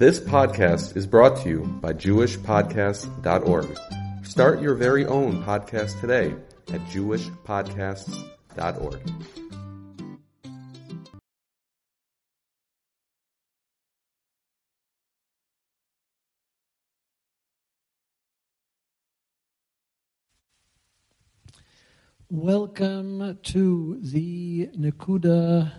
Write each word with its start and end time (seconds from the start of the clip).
This 0.00 0.18
podcast 0.18 0.96
is 0.96 1.06
brought 1.06 1.36
to 1.42 1.48
you 1.50 1.60
by 1.82 1.92
JewishPodcasts.org. 1.92 3.78
Start 4.24 4.62
your 4.62 4.74
very 4.74 5.04
own 5.04 5.44
podcast 5.44 6.00
today 6.00 6.34
at 6.72 6.80
JewishPodcasts.org. 6.86 9.00
Welcome 22.30 23.38
to 23.42 23.98
the 24.00 24.68
Nakuda 24.68 25.72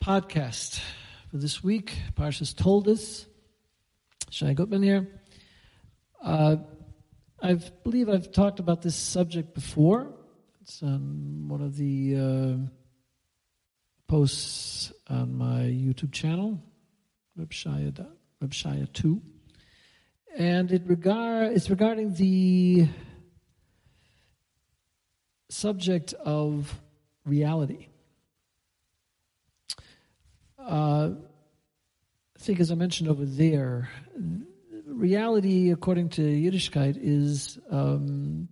podcast 0.00 0.80
for 1.30 1.38
this 1.38 1.62
week. 1.62 1.98
Parshas 2.14 2.54
Toldos. 2.54 3.26
Shai 4.30 4.54
Gutman 4.54 4.82
here. 4.82 5.08
Uh, 6.22 6.56
I 7.42 7.54
believe 7.54 8.08
I've 8.08 8.32
talked 8.32 8.60
about 8.60 8.82
this 8.82 8.96
subject 8.96 9.54
before. 9.54 10.12
It's 10.62 10.82
on 10.82 11.48
one 11.48 11.60
of 11.60 11.76
the 11.76 12.16
uh, 12.16 12.56
posts 14.08 14.92
on 15.08 15.36
my 15.36 15.62
YouTube 15.62 16.12
channel, 16.12 16.60
Reb 17.36 17.52
2. 18.92 19.22
And 20.36 20.70
it 20.70 20.82
regard, 20.86 21.52
it's 21.52 21.70
regarding 21.70 22.14
the 22.14 22.88
subject 25.48 26.12
of 26.14 26.80
reality. 27.24 27.88
Uh, 30.66 31.10
I 32.36 32.38
think, 32.38 32.60
as 32.60 32.72
I 32.72 32.74
mentioned 32.74 33.08
over 33.08 33.24
there, 33.24 33.88
reality, 34.84 35.70
according 35.70 36.08
to 36.10 36.22
Yiddishkeit, 36.22 36.98
is 37.00 37.58
um, 37.70 38.48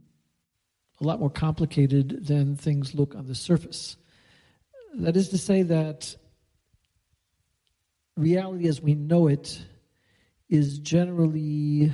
a 1.01 1.05
lot 1.05 1.19
more 1.19 1.31
complicated 1.31 2.25
than 2.27 2.57
things 2.57 2.95
look 2.95 3.15
on 3.15 3.27
the 3.27 3.35
surface. 3.35 3.97
That 4.95 5.17
is 5.17 5.31
to 5.31 5.39
say, 5.39 5.63
that 5.63 6.15
reality 8.17 8.69
as 8.69 8.81
we 8.81 8.95
know 8.95 9.27
it 9.27 9.61
is 10.49 10.79
generally 10.79 11.93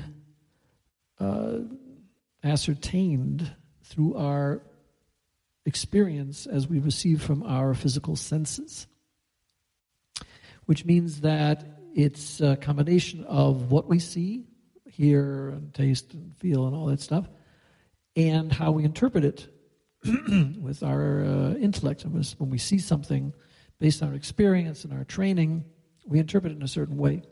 uh, 1.18 1.58
ascertained 2.44 3.50
through 3.84 4.16
our 4.16 4.62
experience 5.64 6.46
as 6.46 6.68
we 6.68 6.78
receive 6.78 7.22
from 7.22 7.42
our 7.42 7.74
physical 7.74 8.16
senses, 8.16 8.86
which 10.70 10.84
means 10.84 11.22
that 11.22 11.64
it's 11.96 12.40
a 12.40 12.56
combination 12.56 13.24
of 13.24 13.72
what 13.72 13.88
we 13.88 13.98
see, 13.98 14.44
hear, 14.88 15.48
and 15.48 15.74
taste, 15.74 16.14
and 16.14 16.32
feel, 16.38 16.68
and 16.68 16.76
all 16.76 16.86
that 16.86 17.00
stuff, 17.00 17.28
and 18.14 18.52
how 18.52 18.70
we 18.70 18.84
interpret 18.84 19.24
it 19.24 19.48
with 20.62 20.84
our 20.84 21.24
uh, 21.24 21.54
intellect. 21.54 22.04
When 22.04 22.50
we 22.50 22.58
see 22.58 22.78
something 22.78 23.34
based 23.80 24.00
on 24.00 24.10
our 24.10 24.14
experience 24.14 24.84
and 24.84 24.92
our 24.92 25.02
training, 25.02 25.64
we 26.06 26.20
interpret 26.20 26.52
it 26.52 26.56
in 26.58 26.62
a 26.62 26.68
certain 26.68 26.96
way. 26.96 27.24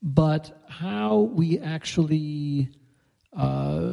But 0.00 0.64
how 0.70 1.18
we 1.18 1.58
actually 1.58 2.70
uh, 3.36 3.92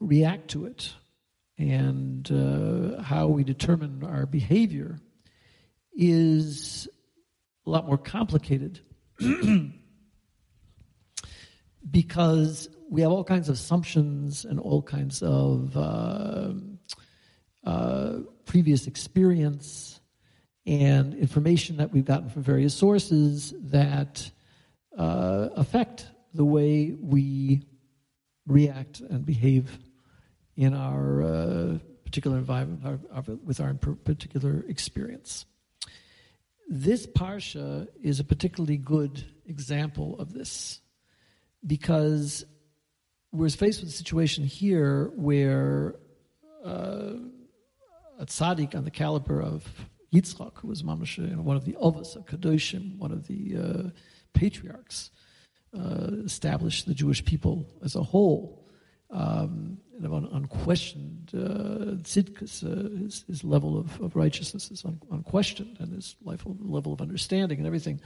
react 0.00 0.48
to 0.52 0.64
it 0.64 0.94
and 1.58 2.26
uh, 2.32 3.02
how 3.02 3.26
we 3.26 3.44
determine 3.44 4.02
our 4.02 4.24
behavior 4.24 4.98
is 5.96 6.88
a 7.66 7.70
lot 7.70 7.86
more 7.86 7.98
complicated 7.98 8.80
because 11.90 12.68
we 12.88 13.00
have 13.00 13.10
all 13.10 13.24
kinds 13.24 13.48
of 13.48 13.54
assumptions 13.54 14.44
and 14.44 14.60
all 14.60 14.82
kinds 14.82 15.22
of 15.22 15.76
uh, 15.76 16.52
uh, 17.64 18.18
previous 18.44 18.86
experience 18.86 20.00
and 20.66 21.14
information 21.14 21.76
that 21.78 21.92
we've 21.92 22.04
gotten 22.04 22.28
from 22.28 22.42
various 22.42 22.74
sources 22.74 23.54
that 23.58 24.30
uh, 24.96 25.48
affect 25.56 26.06
the 26.34 26.44
way 26.44 26.94
we 27.00 27.62
react 28.46 29.00
and 29.00 29.24
behave 29.24 29.78
in 30.56 30.74
our 30.74 31.22
uh, 31.22 31.78
particular 32.04 32.38
environment, 32.38 32.82
our, 32.84 32.98
our, 33.12 33.24
with 33.44 33.60
our 33.60 33.74
particular 33.74 34.64
experience. 34.68 35.46
This 36.68 37.06
parsha 37.06 37.86
is 38.02 38.18
a 38.18 38.24
particularly 38.24 38.76
good 38.76 39.24
example 39.46 40.18
of 40.18 40.32
this 40.32 40.80
because 41.64 42.44
we're 43.32 43.50
faced 43.50 43.80
with 43.80 43.90
a 43.90 43.92
situation 43.92 44.44
here 44.44 45.12
where 45.14 45.94
uh, 46.64 47.14
a 48.18 48.26
tzaddik 48.26 48.74
on 48.74 48.84
the 48.84 48.90
caliber 48.90 49.40
of 49.40 49.64
Yitzchak, 50.12 50.58
who 50.58 50.68
was 50.68 50.82
mamash, 50.82 51.18
you 51.18 51.36
know, 51.36 51.42
one 51.42 51.56
of 51.56 51.64
the 51.64 51.74
Ovas 51.74 52.16
of 52.16 52.26
Kadoshim, 52.26 52.96
one 52.98 53.12
of 53.12 53.26
the 53.26 53.56
uh, 53.56 53.90
patriarchs, 54.32 55.10
uh, 55.76 56.08
established 56.24 56.86
the 56.86 56.94
Jewish 56.94 57.24
people 57.24 57.66
as 57.84 57.94
a 57.94 58.02
whole 58.02 58.65
um, 59.10 59.78
unquestioned 60.32 61.30
uh, 61.34 61.92
uh, 62.62 62.88
his, 62.98 63.24
his, 63.26 63.44
level 63.44 63.78
of, 63.78 64.00
of 64.00 64.16
righteousness 64.16 64.70
is 64.70 64.84
un, 64.84 65.00
unquestioned, 65.10 65.76
and 65.80 65.92
his 65.92 66.16
life, 66.22 66.42
level 66.44 66.92
of 66.92 67.00
understanding 67.00 67.58
and 67.58 67.66
everything. 67.66 68.00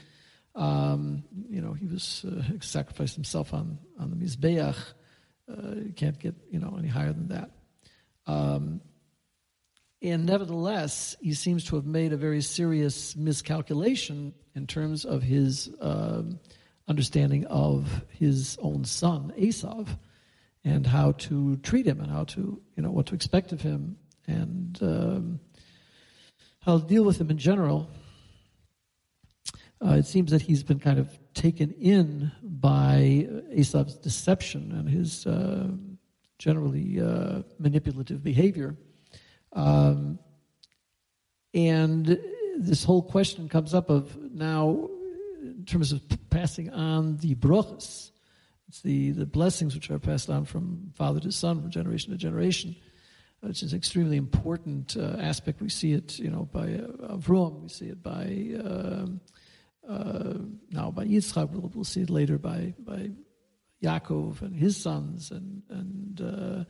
Um, 0.54 1.24
you 1.48 1.60
know, 1.60 1.72
he 1.72 1.86
was 1.86 2.24
uh, 2.28 2.42
sacrificed 2.60 3.14
himself 3.14 3.54
on 3.54 3.78
on 3.98 4.10
the 4.10 4.16
mizbeach. 4.16 4.76
Uh, 5.48 5.74
you 5.76 5.92
can't 5.94 6.18
get 6.18 6.34
you 6.50 6.58
know 6.58 6.76
any 6.78 6.88
higher 6.88 7.12
than 7.12 7.28
that. 7.28 7.50
Um, 8.26 8.80
and 10.02 10.24
nevertheless, 10.24 11.16
he 11.20 11.34
seems 11.34 11.64
to 11.64 11.76
have 11.76 11.84
made 11.84 12.12
a 12.12 12.16
very 12.16 12.40
serious 12.40 13.14
miscalculation 13.16 14.34
in 14.54 14.66
terms 14.66 15.04
of 15.04 15.22
his 15.22 15.70
um, 15.80 16.40
understanding 16.88 17.46
of 17.46 18.04
his 18.08 18.58
own 18.62 18.84
son, 18.84 19.32
Esav 19.38 19.88
and 20.64 20.86
how 20.86 21.12
to 21.12 21.56
treat 21.58 21.86
him 21.86 22.00
and 22.00 22.10
how 22.10 22.24
to, 22.24 22.60
you 22.76 22.82
know, 22.82 22.90
what 22.90 23.06
to 23.06 23.14
expect 23.14 23.52
of 23.52 23.60
him 23.60 23.96
and 24.26 24.78
um, 24.82 25.40
how 26.60 26.78
to 26.78 26.86
deal 26.86 27.04
with 27.04 27.20
him 27.20 27.30
in 27.30 27.38
general. 27.38 27.88
Uh, 29.82 29.94
it 29.94 30.06
seems 30.06 30.30
that 30.30 30.42
he's 30.42 30.62
been 30.62 30.78
kind 30.78 30.98
of 30.98 31.18
taken 31.32 31.72
in 31.72 32.30
by 32.42 33.26
Esav's 33.54 33.96
deception 33.96 34.72
and 34.72 34.88
his 34.88 35.26
uh, 35.26 35.68
generally 36.38 37.00
uh, 37.00 37.42
manipulative 37.58 38.22
behavior. 38.22 38.76
Um, 39.54 40.18
and 41.54 42.20
this 42.58 42.84
whole 42.84 43.02
question 43.02 43.48
comes 43.48 43.72
up 43.74 43.88
of 43.88 44.16
now, 44.32 44.88
in 45.42 45.64
terms 45.64 45.92
of 45.92 46.02
passing 46.28 46.70
on 46.70 47.16
the 47.16 47.34
brachas, 47.34 48.09
it's 48.70 48.82
the, 48.82 49.10
the 49.10 49.26
blessings 49.26 49.74
which 49.74 49.90
are 49.90 49.98
passed 49.98 50.30
on 50.30 50.44
from 50.44 50.92
father 50.94 51.18
to 51.18 51.32
son, 51.32 51.60
from 51.60 51.72
generation 51.72 52.12
to 52.12 52.16
generation, 52.16 52.76
which 53.40 53.64
is 53.64 53.72
an 53.72 53.78
extremely 53.78 54.16
important 54.16 54.96
uh, 54.96 55.16
aspect. 55.18 55.60
We 55.60 55.70
see 55.70 55.92
it, 55.92 56.20
you 56.20 56.30
know, 56.30 56.48
by 56.52 56.74
uh, 56.74 57.16
Avram, 57.16 57.62
we 57.62 57.68
see 57.68 57.86
it 57.86 58.00
by 58.00 58.22
um, 58.64 59.20
uh, 59.88 60.34
now 60.70 60.92
by 60.92 61.04
Yitzchak. 61.04 61.50
We'll, 61.50 61.72
we'll, 61.74 61.82
see 61.82 62.02
it 62.02 62.10
later 62.10 62.38
by 62.38 62.74
by 62.78 63.10
Yaakov 63.82 64.40
and 64.42 64.54
his 64.54 64.76
sons, 64.76 65.32
and 65.32 65.64
and 65.68 66.20
uh, 66.20 66.64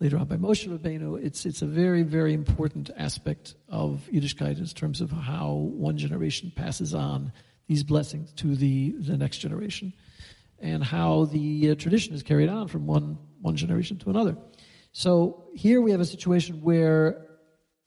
later 0.00 0.18
on 0.18 0.26
by 0.26 0.36
Moshe 0.36 0.66
Rabbeinu. 0.66 1.24
It's 1.24 1.46
it's 1.46 1.62
a 1.62 1.66
very 1.66 2.02
very 2.02 2.34
important 2.34 2.90
aspect 2.96 3.54
of 3.68 4.08
Yiddishkeit 4.12 4.58
in 4.58 4.66
terms 4.66 5.00
of 5.00 5.12
how 5.12 5.52
one 5.52 5.98
generation 5.98 6.52
passes 6.56 6.94
on 6.94 7.32
these 7.68 7.84
blessings 7.84 8.32
to 8.32 8.56
the 8.56 8.96
the 8.98 9.16
next 9.16 9.38
generation 9.38 9.92
and 10.64 10.82
how 10.82 11.26
the 11.26 11.70
uh, 11.70 11.74
tradition 11.74 12.14
is 12.14 12.22
carried 12.22 12.48
on 12.48 12.68
from 12.68 12.86
one, 12.86 13.18
one 13.42 13.54
generation 13.54 13.98
to 13.98 14.08
another. 14.08 14.34
So 14.92 15.44
here 15.54 15.82
we 15.82 15.90
have 15.90 16.00
a 16.00 16.06
situation 16.06 16.62
where 16.62 17.26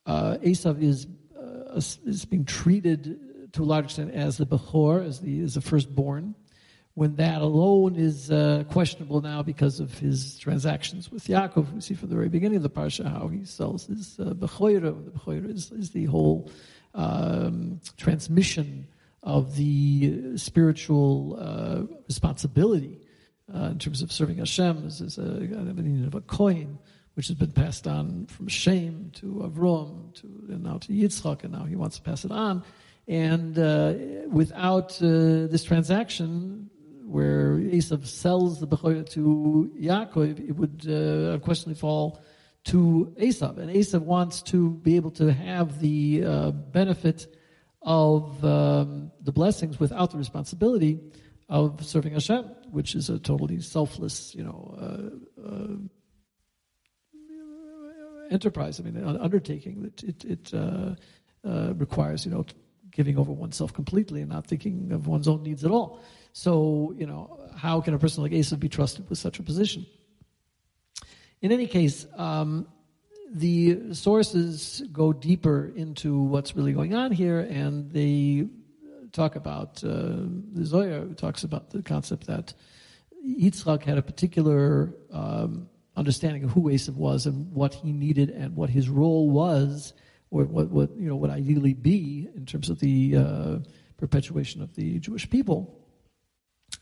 uh, 0.06 0.38
is, 0.40 0.64
uh, 0.64 0.74
is 0.78 2.24
being 2.24 2.44
treated 2.44 3.52
to 3.52 3.62
a 3.62 3.64
large 3.64 3.86
extent 3.86 4.14
as 4.14 4.36
the 4.36 4.46
Bechor, 4.46 5.04
as 5.04 5.20
the, 5.20 5.40
as 5.40 5.54
the 5.54 5.60
firstborn, 5.60 6.36
when 6.94 7.16
that 7.16 7.42
alone 7.42 7.96
is 7.96 8.30
uh, 8.30 8.62
questionable 8.70 9.20
now 9.22 9.42
because 9.42 9.80
of 9.80 9.98
his 9.98 10.38
transactions 10.38 11.10
with 11.10 11.26
Yaakov. 11.26 11.74
We 11.74 11.80
see 11.80 11.94
from 11.94 12.10
the 12.10 12.14
very 12.14 12.28
beginning 12.28 12.58
of 12.58 12.62
the 12.62 12.70
Parsha 12.70 13.10
how 13.10 13.26
he 13.26 13.44
sells 13.44 13.86
his 13.86 14.20
uh, 14.20 14.34
Bechoira. 14.34 15.04
The 15.04 15.10
Bechoira 15.10 15.52
is, 15.52 15.72
is 15.72 15.90
the 15.90 16.04
whole 16.04 16.48
um, 16.94 17.80
transmission 17.96 18.86
of 19.28 19.56
the 19.56 20.38
spiritual 20.38 21.36
uh, 21.38 21.82
responsibility 22.06 22.98
uh, 23.54 23.68
in 23.72 23.78
terms 23.78 24.00
of 24.00 24.10
serving 24.10 24.38
Hashem 24.38 24.86
as, 24.86 25.02
as 25.02 25.18
a 25.18 25.22
of 26.06 26.14
a 26.14 26.22
coin, 26.22 26.78
which 27.12 27.28
has 27.28 27.36
been 27.36 27.52
passed 27.52 27.86
on 27.86 28.24
from 28.26 28.48
Shem 28.48 29.10
to 29.16 29.26
Avram 29.46 30.14
to 30.14 30.26
and 30.48 30.62
now 30.62 30.78
to 30.78 30.92
Yitzchak, 30.92 31.44
and 31.44 31.52
now 31.52 31.64
he 31.64 31.76
wants 31.76 31.96
to 31.96 32.02
pass 32.02 32.24
it 32.24 32.32
on. 32.32 32.64
And 33.06 33.58
uh, 33.58 33.94
without 34.30 34.92
uh, 35.02 35.46
this 35.52 35.62
transaction, 35.62 36.70
where 37.04 37.58
Esav 37.58 38.06
sells 38.06 38.60
the 38.60 38.66
Bechorah 38.66 39.10
to 39.10 39.70
Yaakov, 39.78 40.48
it 40.48 40.56
would 40.56 40.86
uh, 40.88 41.34
unquestionably 41.34 41.78
fall 41.78 42.22
to 42.64 43.14
Esav. 43.20 43.58
And 43.58 43.70
Esav 43.70 44.02
wants 44.02 44.40
to 44.42 44.70
be 44.70 44.96
able 44.96 45.10
to 45.12 45.32
have 45.32 45.80
the 45.80 46.24
uh, 46.24 46.50
benefit 46.50 47.26
of 47.88 48.44
um, 48.44 49.10
the 49.22 49.32
blessings 49.32 49.80
without 49.80 50.10
the 50.10 50.18
responsibility 50.18 51.00
of 51.48 51.82
serving 51.82 52.12
Hashem, 52.12 52.44
which 52.70 52.94
is 52.94 53.08
a 53.08 53.18
totally 53.18 53.62
selfless, 53.62 54.34
you 54.34 54.44
know, 54.44 54.60
uh, 54.78 55.48
uh, 55.48 55.76
enterprise. 58.30 58.78
I 58.78 58.82
mean, 58.82 58.98
an 58.98 59.16
undertaking 59.16 59.80
that 59.84 60.02
it, 60.04 60.22
it 60.26 60.52
uh, 60.52 60.96
uh, 61.48 61.72
requires, 61.76 62.26
you 62.26 62.30
know, 62.30 62.44
giving 62.90 63.16
over 63.16 63.32
oneself 63.32 63.72
completely 63.72 64.20
and 64.20 64.30
not 64.30 64.46
thinking 64.46 64.92
of 64.92 65.06
one's 65.06 65.26
own 65.26 65.42
needs 65.42 65.64
at 65.64 65.70
all. 65.70 66.02
So, 66.34 66.94
you 66.94 67.06
know, 67.06 67.40
how 67.56 67.80
can 67.80 67.94
a 67.94 67.98
person 67.98 68.22
like 68.22 68.32
Esav 68.32 68.60
be 68.60 68.68
trusted 68.68 69.08
with 69.08 69.18
such 69.18 69.38
a 69.38 69.42
position? 69.42 69.86
In 71.40 71.52
any 71.52 71.66
case, 71.66 72.06
um, 72.18 72.68
the 73.30 73.94
sources 73.94 74.82
go 74.92 75.12
deeper 75.12 75.72
into 75.74 76.20
what's 76.22 76.56
really 76.56 76.72
going 76.72 76.94
on 76.94 77.12
here, 77.12 77.40
and 77.40 77.90
they 77.90 78.46
talk 79.12 79.36
about 79.36 79.82
uh, 79.84 80.16
Zohar 80.62 81.06
talks 81.14 81.44
about 81.44 81.70
the 81.70 81.82
concept 81.82 82.26
that 82.26 82.54
Yitzchak 83.26 83.82
had 83.82 83.98
a 83.98 84.02
particular 84.02 84.94
um, 85.12 85.68
understanding 85.96 86.44
of 86.44 86.50
who 86.50 86.70
Esav 86.70 86.94
was 86.94 87.26
and 87.26 87.52
what 87.52 87.74
he 87.74 87.92
needed 87.92 88.30
and 88.30 88.54
what 88.54 88.70
his 88.70 88.88
role 88.88 89.30
was, 89.30 89.92
or 90.30 90.44
what, 90.44 90.68
what 90.70 90.96
you 90.96 91.08
know 91.08 91.16
would 91.16 91.30
ideally 91.30 91.74
be 91.74 92.28
in 92.34 92.46
terms 92.46 92.70
of 92.70 92.78
the 92.80 93.16
uh, 93.16 93.58
perpetuation 93.96 94.62
of 94.62 94.74
the 94.74 94.98
Jewish 95.00 95.28
people. 95.28 95.74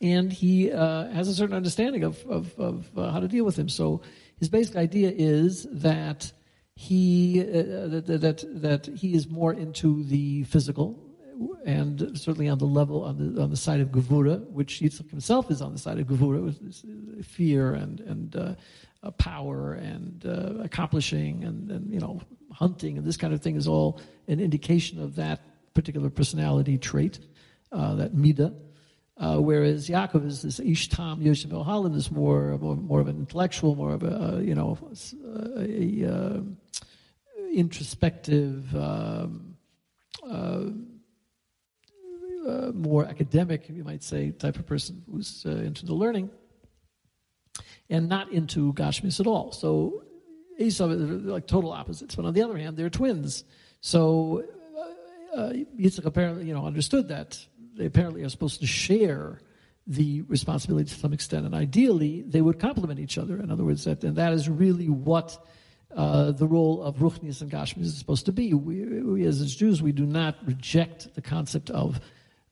And 0.00 0.32
he 0.32 0.70
uh, 0.72 1.08
has 1.08 1.28
a 1.28 1.34
certain 1.34 1.56
understanding 1.56 2.02
of, 2.02 2.22
of, 2.26 2.52
of 2.58 2.90
uh, 2.98 3.10
how 3.10 3.20
to 3.20 3.28
deal 3.28 3.44
with 3.44 3.58
him. 3.58 3.68
So 3.68 4.02
his 4.38 4.48
basic 4.48 4.76
idea 4.76 5.10
is 5.10 5.66
that 5.70 6.32
he 6.76 7.40
uh, 7.40 7.88
that, 7.88 8.06
that 8.06 8.44
that 8.62 8.86
he 8.86 9.14
is 9.14 9.28
more 9.28 9.52
into 9.52 10.04
the 10.04 10.44
physical 10.44 11.02
and 11.64 12.12
certainly 12.14 12.48
on 12.48 12.58
the 12.58 12.66
level 12.66 13.02
on 13.02 13.16
the 13.16 13.42
on 13.42 13.50
the 13.50 13.56
side 13.56 13.80
of 13.80 13.88
Gevura, 13.88 14.46
which 14.50 14.80
Yitzchak 14.80 15.10
himself 15.10 15.50
is 15.50 15.60
on 15.62 15.72
the 15.72 15.78
side 15.78 15.98
of 15.98 16.06
Gevura, 16.06 16.42
with 16.44 17.26
fear 17.26 17.74
and 17.74 18.00
and 18.00 18.36
uh, 18.36 18.54
uh, 19.02 19.10
power 19.12 19.72
and 19.72 20.24
uh, 20.26 20.62
accomplishing 20.62 21.44
and, 21.44 21.70
and 21.70 21.92
you 21.92 22.00
know 22.00 22.20
hunting 22.52 22.96
and 22.98 23.06
this 23.06 23.16
kind 23.16 23.34
of 23.34 23.40
thing 23.40 23.56
is 23.56 23.66
all 23.66 24.00
an 24.28 24.40
indication 24.40 25.02
of 25.02 25.16
that 25.16 25.40
particular 25.74 26.10
personality 26.10 26.78
trait, 26.78 27.20
uh, 27.72 27.94
that 27.94 28.14
midah. 28.14 28.54
Uh, 29.18 29.38
whereas 29.38 29.88
Yaakov 29.88 30.26
is 30.26 30.42
this 30.42 30.60
Ishtam 30.60 31.22
Yoshev 31.22 31.50
Ohalim 31.50 31.96
is 31.96 32.10
more, 32.10 32.58
more 32.58 32.76
more 32.76 33.00
of 33.00 33.08
an 33.08 33.16
intellectual, 33.16 33.74
more 33.74 33.94
of 33.94 34.02
a 34.02 34.42
you 34.44 34.54
know 34.54 34.76
a, 35.56 35.62
a, 35.62 36.04
a 36.04 36.42
introspective. 37.54 38.74
Um, 38.76 39.56
uh, 40.28 40.66
uh, 42.46 42.70
more 42.72 43.04
academic, 43.04 43.68
you 43.68 43.82
might 43.82 44.04
say, 44.04 44.30
type 44.30 44.56
of 44.56 44.66
person 44.66 45.02
who's 45.10 45.44
uh, 45.46 45.50
into 45.50 45.84
the 45.84 45.94
learning, 45.94 46.30
and 47.90 48.08
not 48.08 48.30
into 48.30 48.72
Gashmis 48.74 49.18
at 49.18 49.26
all. 49.26 49.50
So 49.50 50.04
Esau 50.58 50.84
are 50.84 50.94
like 50.94 51.46
total 51.46 51.72
opposites. 51.72 52.14
But 52.14 52.24
on 52.24 52.34
the 52.34 52.42
other 52.42 52.56
hand, 52.56 52.76
they're 52.76 52.90
twins. 52.90 53.44
So 53.80 54.44
uh, 55.34 55.38
uh, 55.38 55.52
Yitzchak 55.52 56.04
apparently, 56.04 56.46
you 56.46 56.54
know, 56.54 56.66
understood 56.66 57.08
that 57.08 57.44
they 57.76 57.86
apparently 57.86 58.22
are 58.22 58.28
supposed 58.28 58.60
to 58.60 58.66
share 58.66 59.40
the 59.86 60.22
responsibility 60.22 60.88
to 60.88 60.94
some 60.94 61.12
extent, 61.12 61.46
and 61.46 61.54
ideally 61.54 62.22
they 62.22 62.40
would 62.40 62.58
complement 62.58 62.98
each 62.98 63.18
other. 63.18 63.38
In 63.38 63.50
other 63.50 63.64
words, 63.64 63.84
that 63.84 64.04
and 64.04 64.16
that 64.16 64.32
is 64.32 64.48
really 64.48 64.88
what. 64.88 65.38
Uh, 65.94 66.32
the 66.32 66.46
role 66.46 66.82
of 66.82 66.96
Ruchnius 66.96 67.40
and 67.40 67.50
Gashmis 67.50 67.84
is 67.84 67.96
supposed 67.96 68.26
to 68.26 68.32
be. 68.32 68.52
We, 68.52 68.84
we, 69.02 69.24
as 69.24 69.54
Jews, 69.54 69.80
we 69.80 69.92
do 69.92 70.04
not 70.04 70.36
reject 70.44 71.14
the 71.14 71.22
concept 71.22 71.70
of 71.70 72.00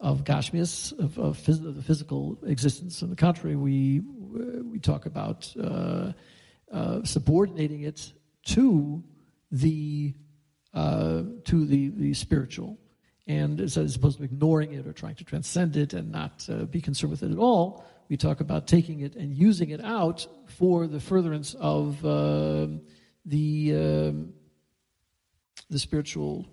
of 0.05 0.23
Gashmias, 0.25 0.93
of, 0.99 1.19
of 1.19 1.39
phys- 1.39 1.63
the 1.63 1.83
physical 1.83 2.39
existence. 2.45 3.03
On 3.03 3.09
the 3.11 3.17
contrary, 3.17 3.57
we, 3.57 4.01
we 4.01 4.79
talk 4.79 5.07
about 5.07 5.53
uh, 5.59 6.13
uh, 6.71 7.03
subordinating 7.05 7.83
it 7.83 8.13
to 8.47 9.03
the, 9.51 10.15
uh, 10.75 11.23
to 11.45 11.65
the, 11.65 11.89
the 11.89 12.13
spiritual. 12.13 12.79
And 13.27 13.61
as 13.61 13.77
opposed 13.77 14.19
to 14.19 14.25
ignoring 14.25 14.73
it 14.73 14.87
or 14.87 14.93
trying 14.93 15.15
to 15.17 15.25
transcend 15.25 15.77
it 15.77 15.95
and 15.95 16.13
not 16.13 16.47
uh, 16.51 16.65
be 16.65 16.81
concerned 16.81 17.11
with 17.11 17.23
it 17.23 17.31
at 17.33 17.39
all, 17.39 17.85
we 18.09 18.17
talk 18.17 18.41
about 18.41 18.67
taking 18.67 19.01
it 19.01 19.17
and 19.17 19.35
using 19.35 19.71
it 19.71 19.83
out 19.83 20.27
for 20.47 20.87
the 20.87 21.01
furtherance 21.01 21.55
of 21.55 22.05
uh, 22.05 22.69
the, 23.25 23.75
um, 23.75 24.35
the 25.71 25.79
spiritual 25.79 26.47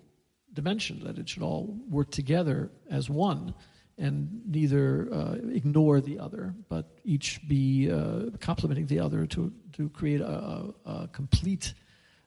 dimension, 0.54 1.04
that 1.04 1.18
it 1.18 1.28
should 1.28 1.42
all 1.42 1.78
work 1.88 2.10
together 2.10 2.70
as 2.90 3.10
one 3.10 3.54
and 3.98 4.40
neither 4.46 5.12
uh, 5.12 5.34
ignore 5.52 6.00
the 6.00 6.18
other, 6.18 6.54
but 6.68 6.98
each 7.04 7.40
be 7.46 7.90
uh, 7.90 8.30
complementing 8.40 8.86
the 8.86 8.98
other 8.98 9.26
to, 9.26 9.52
to 9.72 9.88
create 9.90 10.20
a, 10.20 10.72
a 10.86 11.08
complete 11.12 11.74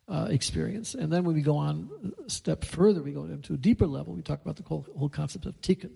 uh, 0.07 0.27
experience. 0.29 0.93
And 0.93 1.11
then 1.11 1.23
when 1.23 1.35
we 1.35 1.41
go 1.41 1.57
on 1.57 2.13
a 2.25 2.29
step 2.29 2.63
further, 2.63 3.01
we 3.01 3.11
go 3.11 3.25
into 3.25 3.53
a 3.53 3.57
deeper 3.57 3.87
level, 3.87 4.13
we 4.13 4.21
talk 4.21 4.41
about 4.41 4.55
the 4.55 4.63
whole, 4.63 4.85
whole 4.97 5.09
concept 5.09 5.45
of 5.45 5.59
tikkun. 5.61 5.91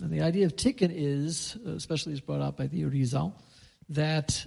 And 0.00 0.10
the 0.10 0.22
idea 0.22 0.46
of 0.46 0.56
tikkun 0.56 0.90
is, 0.90 1.56
especially 1.66 2.14
as 2.14 2.20
brought 2.20 2.40
out 2.40 2.56
by 2.56 2.66
the 2.66 2.82
Arizal, 2.82 3.34
that 3.90 4.46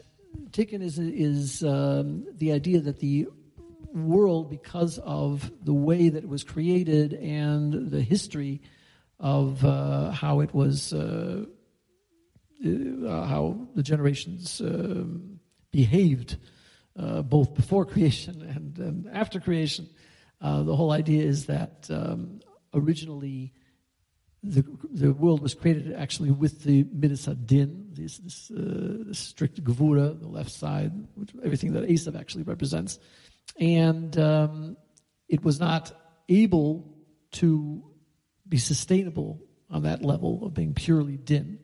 tikkun 0.49 0.81
is, 0.81 0.97
is 0.97 1.63
um, 1.63 2.25
the 2.35 2.51
idea 2.51 2.79
that 2.79 2.99
the 2.99 3.27
world 3.93 4.49
because 4.49 4.97
of 4.99 5.51
the 5.63 5.73
way 5.73 6.09
that 6.09 6.23
it 6.23 6.29
was 6.29 6.43
created 6.43 7.13
and 7.13 7.91
the 7.91 8.01
history 8.01 8.61
of 9.19 9.63
uh, 9.63 10.11
how 10.11 10.41
it 10.41 10.53
was, 10.53 10.93
uh, 10.93 11.45
uh, 12.65 13.25
how 13.25 13.67
the 13.75 13.83
generations 13.83 14.59
um, 14.61 15.39
behaved, 15.71 16.37
uh, 16.97 17.21
both 17.21 17.53
before 17.53 17.85
creation 17.85 18.41
and, 18.41 18.77
and 18.77 19.09
after 19.13 19.39
creation. 19.39 19.89
Uh, 20.41 20.63
the 20.63 20.75
whole 20.75 20.91
idea 20.91 21.23
is 21.23 21.45
that 21.45 21.87
um, 21.89 22.39
originally 22.73 23.53
the, 24.43 24.63
the 24.91 25.11
world 25.11 25.41
was 25.41 25.53
created 25.53 25.93
actually 25.93 26.29
with 26.29 26.63
the 26.63 26.85
Midas 26.93 27.25
Din, 27.25 27.87
this, 27.91 28.17
this, 28.19 28.51
uh, 28.51 29.11
strict 29.11 29.63
Gevura, 29.63 30.19
the 30.19 30.27
left 30.27 30.51
side, 30.51 30.91
which, 31.15 31.31
everything 31.43 31.73
that 31.73 31.87
Esav 31.87 32.19
actually 32.19 32.43
represents 32.43 32.99
and 33.59 34.17
um, 34.17 34.77
it 35.29 35.43
was 35.43 35.59
not 35.59 35.91
able 36.29 36.93
to 37.33 37.83
be 38.47 38.57
sustainable 38.57 39.41
on 39.69 39.83
that 39.83 40.03
level 40.03 40.45
of 40.45 40.53
being 40.53 40.73
purely 40.73 41.17
din. 41.17 41.59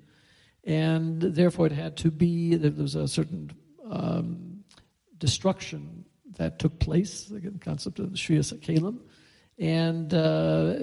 And 0.63 1.21
therefore, 1.21 1.67
it 1.67 1.71
had 1.71 1.97
to 1.97 2.11
be, 2.11 2.55
there 2.55 2.71
was 2.71 2.95
a 2.95 3.07
certain 3.07 3.51
um, 3.89 4.50
destruction 5.21 6.03
that 6.37 6.59
took 6.59 6.79
place, 6.79 7.25
the 7.25 7.39
concept 7.61 7.99
of 7.99 8.11
the 8.11 8.17
Shviras 8.17 8.51
Keilim. 8.59 8.97
And, 9.57 10.13
uh, 10.13 10.75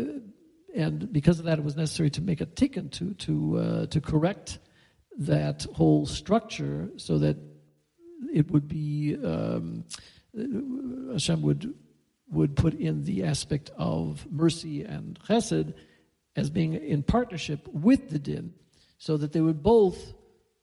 and 0.75 1.12
because 1.12 1.38
of 1.40 1.45
that, 1.47 1.59
it 1.59 1.64
was 1.64 1.76
necessary 1.76 2.11
to 2.11 2.23
make 2.23 2.40
a 2.40 2.47
tikkun 2.47 2.90
to, 2.92 3.12
to, 3.14 3.59
uh, 3.59 3.87
to 3.87 4.00
correct 4.00 4.59
that 5.18 5.66
whole 5.75 6.07
structure 6.07 6.88
so 6.97 7.18
that 7.18 7.37
it 8.33 8.50
would 8.50 8.66
be. 8.68 9.16
Um, 9.23 9.85
Hashem 11.12 11.42
would 11.42 11.75
would 12.30 12.54
put 12.54 12.75
in 12.75 13.04
the 13.04 13.25
aspect 13.25 13.71
of 13.76 14.26
mercy 14.30 14.85
and 14.85 15.18
chesed 15.26 15.73
as 16.37 16.50
being 16.50 16.75
in 16.75 17.02
partnership 17.02 17.66
with 17.73 18.11
the 18.11 18.18
din, 18.18 18.52
so 18.99 19.16
that 19.16 19.33
they 19.33 19.40
would 19.40 19.62
both 19.62 20.12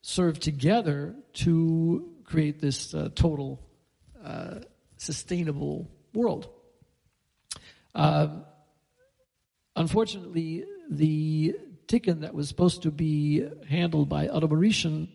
serve 0.01 0.39
together 0.39 1.15
to 1.33 2.07
create 2.25 2.59
this 2.59 2.93
uh, 2.93 3.09
total 3.15 3.61
uh, 4.23 4.59
sustainable 4.97 5.89
world. 6.13 6.49
Uh, 7.93 8.27
unfortunately, 9.75 10.65
the 10.89 11.55
tikkun 11.87 12.21
that 12.21 12.33
was 12.33 12.49
supposed 12.49 12.83
to 12.83 12.91
be 12.91 13.47
handled 13.69 14.09
by 14.09 14.27
Adam 14.27 15.07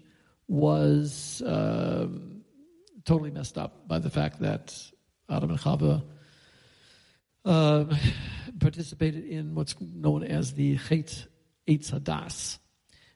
was. 0.48 1.42
Um, 1.44 2.40
totally 3.10 3.32
messed 3.32 3.58
up 3.58 3.88
by 3.88 3.98
the 3.98 4.08
fact 4.08 4.38
that 4.38 4.72
Adam 5.28 5.50
and 5.50 5.58
Chava 5.58 6.04
uh, 7.44 7.84
participated 8.60 9.24
in 9.24 9.56
what's 9.56 9.74
known 9.80 10.22
as 10.22 10.52
the 10.54 10.78
Chet 10.78 11.26
Eitz 11.66 11.90
Hadas. 11.90 12.59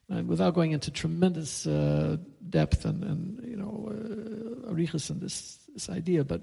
And 0.08 0.28
without 0.28 0.54
going 0.54 0.72
into 0.72 0.90
tremendous 0.90 1.66
uh, 1.66 2.18
depth 2.48 2.84
and, 2.84 3.02
and, 3.02 3.48
you 3.48 3.56
know 3.56 3.88
uh, 3.90 4.70
arichas 4.70 5.10
in 5.10 5.20
this, 5.20 5.58
this 5.72 5.88
idea, 5.88 6.24
but 6.24 6.42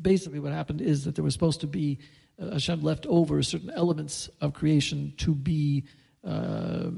basically 0.00 0.40
what 0.40 0.52
happened 0.52 0.80
is 0.80 1.04
that 1.04 1.14
there 1.14 1.24
was 1.24 1.34
supposed 1.34 1.60
to 1.60 1.66
be 1.66 1.98
uh, 2.40 2.52
Hashem 2.52 2.82
left 2.82 3.06
over 3.06 3.42
certain 3.42 3.70
elements 3.70 4.28
of 4.40 4.54
creation 4.54 5.14
to 5.18 5.34
be 5.34 5.84
uh, 6.24 6.90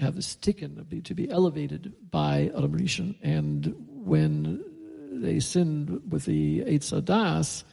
have 0.00 0.14
this 0.14 0.36
tikkun 0.36 1.04
to 1.04 1.14
be 1.14 1.30
elevated 1.30 1.92
by 2.10 2.50
Adam 2.56 2.72
Rishon. 2.72 3.14
And 3.22 3.74
when 3.88 4.64
they 5.12 5.38
sinned 5.40 6.00
with 6.10 6.24
the 6.24 6.60
Eitz 6.60 6.98
Adas, 6.98 7.64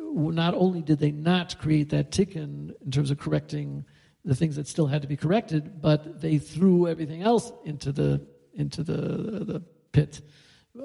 not 0.00 0.54
only 0.54 0.80
did 0.80 0.98
they 0.98 1.10
not 1.10 1.58
create 1.58 1.90
that 1.90 2.10
tikkun 2.10 2.72
in 2.84 2.90
terms 2.90 3.10
of 3.10 3.18
correcting 3.18 3.84
the 4.24 4.34
things 4.34 4.56
that 4.56 4.66
still 4.66 4.86
had 4.86 5.02
to 5.02 5.08
be 5.08 5.16
corrected, 5.16 5.80
but 5.80 6.20
they 6.20 6.38
threw 6.38 6.86
everything 6.88 7.22
else 7.22 7.52
into 7.64 7.92
the 7.92 8.20
into 8.54 8.82
the 8.82 9.44
the 9.44 9.62
pit 9.92 10.20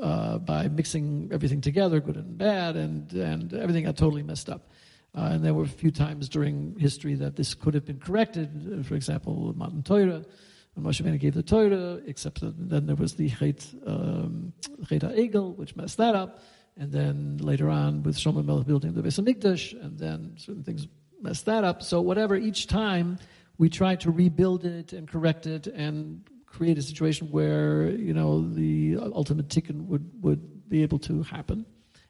uh, 0.02 0.38
by 0.38 0.68
mixing 0.68 1.30
everything 1.32 1.62
together, 1.62 2.00
good 2.00 2.18
and 2.18 2.38
bad, 2.38 2.76
and 2.76 3.12
and 3.14 3.54
everything 3.54 3.86
got 3.86 3.98
totally 3.98 4.24
messed 4.24 4.50
up. 4.50 4.70
Uh, 5.16 5.30
and 5.34 5.46
there 5.46 5.54
were 5.54 5.64
a 5.64 5.68
few 5.68 5.92
times 5.92 6.28
during 6.28 6.76
history 6.80 7.14
that 7.14 7.36
this 7.36 7.54
could 7.54 7.74
have 7.74 7.86
been 7.86 8.00
corrected. 8.00 8.84
For 8.88 8.96
example, 8.96 9.54
Matan 9.56 9.84
Torah, 9.84 10.26
when 10.74 10.86
Moshe 10.86 11.04
Rabbeinu 11.04 11.20
gave 11.20 11.36
the 11.36 11.44
Torah, 11.44 12.02
except 12.08 12.42
that 12.42 12.70
then 12.70 12.88
there 12.88 12.96
was 12.96 13.14
the 13.14 13.30
Chet 13.30 13.68
um, 13.86 14.54
Egel, 14.90 15.56
which 15.56 15.76
messed 15.76 15.98
that 15.98 16.16
up. 16.16 16.42
And 16.76 16.92
then 16.92 17.38
later 17.38 17.70
on 17.70 18.02
with 18.02 18.18
Shlomo 18.18 18.44
Melech 18.44 18.66
building 18.66 18.94
the 18.94 19.04
Beis 19.04 19.22
Hamikdash, 19.22 19.80
and 19.80 20.00
then 20.00 20.34
certain 20.38 20.64
things 20.64 20.88
messed 21.24 21.46
that 21.46 21.64
up. 21.64 21.82
So 21.82 22.02
whatever, 22.02 22.36
each 22.36 22.68
time 22.68 23.18
we 23.58 23.70
try 23.70 23.96
to 23.96 24.12
rebuild 24.12 24.66
it 24.66 24.94
and 24.94 25.08
correct 25.08 25.48
it 25.48 25.68
and 25.68 26.24
create 26.46 26.78
a 26.78 26.82
situation 26.82 27.30
where 27.32 27.90
you 27.90 28.14
know 28.14 28.48
the 28.48 28.98
ultimate 29.00 29.48
tikkun 29.48 29.88
would 29.88 30.10
would 30.22 30.70
be 30.70 30.84
able 30.84 31.00
to 31.00 31.24
happen, 31.24 31.66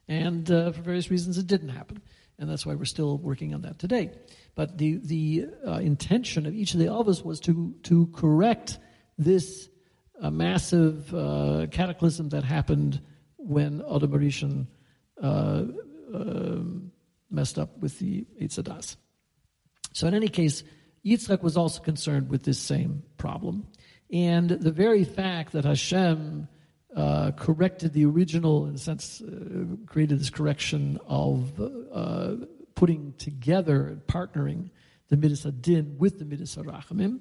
and 0.07 0.49
uh, 0.51 0.71
for 0.71 0.81
various 0.81 1.09
reasons 1.09 1.37
it 1.37 1.47
didn't 1.47 1.69
happen, 1.69 2.01
and 2.37 2.49
that's 2.49 2.65
why 2.65 2.75
we're 2.75 2.85
still 2.85 3.17
working 3.17 3.53
on 3.53 3.61
that 3.61 3.79
today. 3.79 4.11
But 4.55 4.77
the 4.77 4.97
the 4.97 5.45
uh, 5.65 5.71
intention 5.73 6.45
of 6.45 6.53
each 6.53 6.73
of 6.73 6.79
the 6.79 6.87
Avos 6.87 7.23
was 7.23 7.39
to 7.41 7.73
to 7.83 8.07
correct 8.07 8.79
this 9.17 9.69
uh, 10.21 10.29
massive 10.29 11.13
uh, 11.13 11.67
cataclysm 11.71 12.29
that 12.29 12.43
happened 12.43 13.01
when 13.37 13.81
Adam 13.81 14.11
Rishon 14.11 14.67
uh, 15.21 15.63
um, 16.13 16.91
messed 17.29 17.59
up 17.59 17.77
with 17.79 17.99
the 17.99 18.25
Eitz 18.41 18.61
Adas. 18.61 18.95
So 19.93 20.07
in 20.07 20.13
any 20.13 20.27
case, 20.27 20.63
Yitzchak 21.05 21.41
was 21.41 21.55
also 21.55 21.81
concerned 21.81 22.29
with 22.29 22.43
this 22.43 22.59
same 22.59 23.03
problem. 23.17 23.67
And 24.11 24.49
the 24.49 24.71
very 24.71 25.03
fact 25.03 25.53
that 25.53 25.65
Hashem 25.65 26.47
uh, 26.95 27.31
corrected 27.31 27.93
the 27.93 28.05
original, 28.05 28.67
in 28.67 28.75
a 28.75 28.77
sense, 28.77 29.21
uh, 29.21 29.65
created 29.85 30.19
this 30.19 30.29
correction 30.29 30.99
of 31.07 31.59
uh, 31.91 32.35
putting 32.75 33.13
together 33.17 33.87
and 33.87 34.01
partnering 34.07 34.69
the 35.09 35.17
Midas 35.17 35.45
Adin 35.45 35.97
with 35.97 36.19
the 36.19 36.25
Midas 36.25 36.55
Harachamim, 36.55 37.19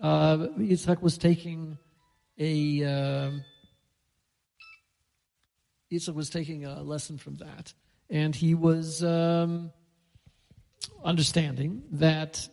uh, 0.00 0.36
Yitzchak 0.58 1.00
was 1.00 1.16
taking 1.18 1.78
a 2.38 2.84
uh, 2.84 3.30
Yitzchak 5.90 6.14
was 6.14 6.28
taking 6.28 6.66
a 6.66 6.82
lesson 6.82 7.16
from 7.16 7.36
that, 7.36 7.72
and 8.10 8.34
he 8.34 8.54
was 8.54 9.02
um, 9.02 9.72
understanding 11.04 11.82
that 11.92 12.48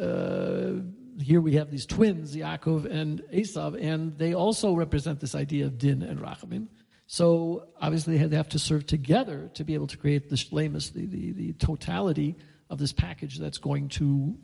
uh, 0.00 0.82
here 1.20 1.40
we 1.40 1.54
have 1.54 1.70
these 1.70 1.86
twins, 1.86 2.34
Yaakov 2.34 2.90
and 2.90 3.22
Esav, 3.32 3.80
and 3.80 4.16
they 4.18 4.34
also 4.34 4.74
represent 4.74 5.20
this 5.20 5.34
idea 5.34 5.66
of 5.66 5.78
din 5.78 6.02
and 6.02 6.20
rachamim. 6.20 6.68
So 7.06 7.68
obviously 7.80 8.16
they 8.16 8.36
have 8.36 8.48
to 8.50 8.58
serve 8.58 8.86
together 8.86 9.50
to 9.54 9.64
be 9.64 9.74
able 9.74 9.88
to 9.88 9.98
create 9.98 10.30
the 10.30 10.36
shlemus, 10.36 10.92
the, 10.92 11.06
the, 11.06 11.32
the 11.32 11.52
totality 11.54 12.36
of 12.70 12.78
this 12.78 12.92
package 12.92 13.38
that's 13.38 13.58
going 13.58 13.88
to 13.90 14.36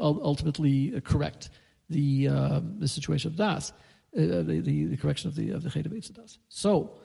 ultimately 0.00 1.00
correct 1.02 1.50
the, 1.90 2.28
uh, 2.28 2.60
the 2.78 2.88
situation 2.88 3.30
of 3.30 3.36
Das, 3.36 3.70
uh, 3.70 3.74
the, 4.14 4.62
the, 4.64 4.86
the, 4.86 4.96
correction 4.96 5.28
of 5.28 5.36
the, 5.36 5.50
of 5.50 5.62
the 5.62 5.70
Chet 5.70 5.86
of 5.86 6.14
Das. 6.14 6.38
So 6.48 6.98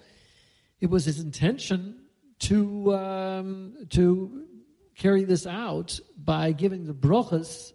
it 0.79 0.89
was 0.89 1.05
his 1.05 1.19
intention 1.19 1.99
to, 2.39 2.95
um, 2.95 3.87
to 3.89 4.46
carry 4.97 5.23
this 5.23 5.45
out 5.45 5.99
by 6.17 6.51
giving 6.51 6.85
the 6.85 6.93
brochas 6.93 7.73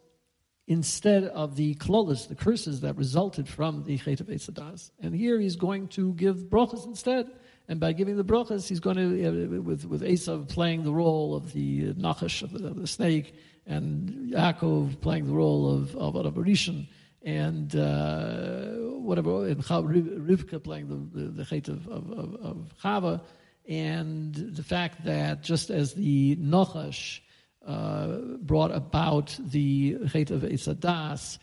instead 0.66 1.24
of 1.24 1.56
the 1.56 1.74
klolas, 1.76 2.28
the 2.28 2.34
curses 2.34 2.80
that 2.80 2.96
resulted 2.96 3.48
from 3.48 3.84
the 3.84 3.96
Chet 3.98 4.20
of 4.20 4.26
Eitzadas. 4.28 4.90
And 5.00 5.14
here 5.14 5.40
he's 5.40 5.56
going 5.56 5.88
to 5.88 6.14
give 6.14 6.36
brochas 6.50 6.86
instead. 6.86 7.30
And 7.68 7.78
by 7.78 7.92
giving 7.92 8.16
the 8.16 8.24
brochas, 8.24 8.68
he's 8.68 8.80
going 8.80 8.96
to, 8.96 9.28
uh, 9.28 9.60
with, 9.62 9.84
with 9.84 10.02
Esav 10.02 10.48
playing 10.48 10.82
the 10.82 10.92
role 10.92 11.34
of 11.34 11.52
the 11.52 11.94
Nachash, 11.94 12.42
of 12.42 12.52
the, 12.52 12.66
of 12.68 12.80
the 12.80 12.86
snake, 12.86 13.34
and 13.66 14.32
Yaakov 14.32 15.00
playing 15.00 15.26
the 15.26 15.32
role 15.32 15.72
of, 15.72 15.94
of 15.96 16.14
Rishon, 16.34 16.88
and 17.22 17.74
uh, 17.76 18.64
whatever, 18.98 19.46
and 19.46 19.62
Rivka 19.62 20.62
playing 20.62 20.88
the, 20.88 21.20
the, 21.20 21.28
the 21.30 21.44
Chet 21.44 21.68
of, 21.68 21.86
of, 21.88 22.10
of, 22.10 22.34
of 22.36 22.74
Chava, 22.82 23.20
and 23.68 24.34
the 24.34 24.62
fact 24.62 25.04
that 25.04 25.42
just 25.42 25.70
as 25.70 25.94
the 25.94 26.36
Nachash 26.36 27.20
uh, 27.66 28.18
brought 28.40 28.72
about 28.72 29.38
the 29.38 29.98
Chet 30.10 30.30
of 30.30 30.42
Esadas 30.42 31.38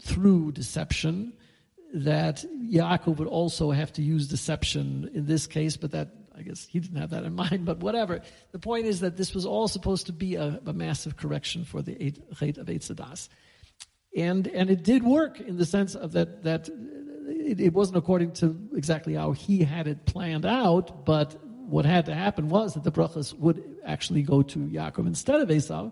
through 0.00 0.52
deception, 0.52 1.32
that 1.92 2.44
Yaakov 2.62 3.18
would 3.18 3.28
also 3.28 3.70
have 3.70 3.92
to 3.94 4.02
use 4.02 4.28
deception 4.28 5.10
in 5.12 5.26
this 5.26 5.46
case, 5.46 5.76
but 5.76 5.92
that 5.92 6.10
I 6.36 6.42
guess 6.42 6.66
he 6.66 6.80
didn't 6.80 6.98
have 6.98 7.10
that 7.10 7.24
in 7.24 7.34
mind, 7.44 7.64
but 7.64 7.78
whatever. 7.78 8.20
The 8.52 8.58
point 8.58 8.86
is 8.86 9.00
that 9.00 9.16
this 9.16 9.34
was 9.34 9.46
all 9.46 9.68
supposed 9.68 10.06
to 10.06 10.12
be 10.12 10.36
a, 10.36 10.60
a 10.66 10.72
massive 10.72 11.16
correction 11.16 11.64
for 11.64 11.82
the 11.82 12.12
Chet 12.38 12.58
of 12.58 12.66
Eitzadas. 12.66 13.28
And, 14.16 14.46
and 14.48 14.70
it 14.70 14.82
did 14.82 15.02
work 15.02 15.40
in 15.40 15.58
the 15.58 15.66
sense 15.66 15.94
of 15.94 16.12
that, 16.12 16.44
that 16.44 16.70
it, 17.28 17.60
it 17.60 17.72
wasn't 17.72 17.98
according 17.98 18.32
to 18.32 18.56
exactly 18.74 19.14
how 19.14 19.32
he 19.32 19.62
had 19.62 19.86
it 19.86 20.06
planned 20.06 20.46
out, 20.46 21.04
but 21.04 21.36
what 21.68 21.84
had 21.84 22.06
to 22.06 22.14
happen 22.14 22.48
was 22.48 22.74
that 22.74 22.84
the 22.84 22.92
brachas 22.92 23.36
would 23.38 23.62
actually 23.84 24.22
go 24.22 24.42
to 24.42 24.58
Yaakov 24.58 25.06
instead 25.06 25.40
of 25.40 25.50
Esau, 25.50 25.90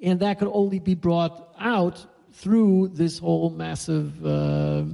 and 0.00 0.20
that 0.20 0.38
could 0.38 0.50
only 0.52 0.78
be 0.78 0.94
brought 0.94 1.54
out 1.58 2.04
through 2.32 2.88
this 2.88 3.18
whole 3.18 3.50
massive 3.50 4.24
uh, 4.24 4.84